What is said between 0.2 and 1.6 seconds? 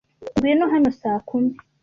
Ngwino hano saa kumi.